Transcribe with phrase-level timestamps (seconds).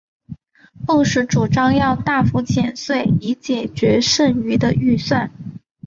[0.87, 5.29] 布什主张要大幅减税以解决剩余的预算。